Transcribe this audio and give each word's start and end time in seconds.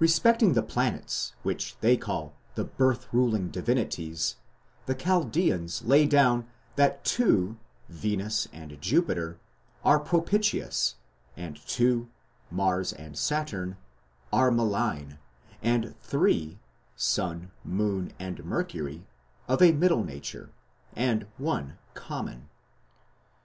"Respecting 0.00 0.54
the 0.54 0.64
planets, 0.64 1.34
which 1.44 1.78
they 1.78 1.96
call 1.96 2.34
the 2.56 2.64
birth 2.64 3.06
ruling 3.12 3.50
divinities, 3.50 4.34
the 4.86 4.96
Chaldeans", 4.96 5.78
he 5.78 5.84
wrote, 5.84 5.88
"lay 5.88 6.04
down 6.06 6.48
that 6.74 7.04
two 7.04 7.56
(Venus 7.88 8.48
and 8.52 8.80
Jupiter) 8.82 9.38
are 9.84 10.00
propitious, 10.00 10.96
and 11.36 11.54
two 11.68 12.08
(Mars 12.50 12.92
and 12.92 13.16
Saturn) 13.16 13.76
malign, 14.32 15.20
and 15.62 15.94
three 16.00 16.58
(Sun, 16.96 17.52
Moon, 17.62 18.12
and 18.18 18.44
Mercury) 18.44 19.06
of 19.46 19.62
a 19.62 19.70
middle 19.70 20.02
nature, 20.02 20.50
and 20.96 21.28
one 21.36 21.78
common." 21.94 22.48